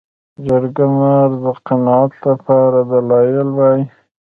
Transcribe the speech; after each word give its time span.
جرګه 0.45 0.85
مار 0.97 1.29
د 1.43 1.45
قناعت 1.67 2.13
لپاره 2.29 2.77
دلایل 2.91 3.47
وايي 3.57 3.85